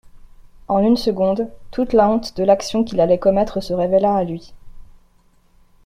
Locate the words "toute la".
1.69-2.09